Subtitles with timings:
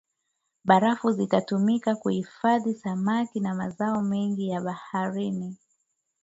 [0.63, 5.57] Barafu zitatumika kuhifadhia samaki na mazao mengine ya baharini